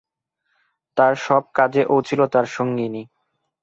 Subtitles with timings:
[0.97, 3.03] তাঁর সব কাজে ও ছিল তাঁর সঙ্গিনী।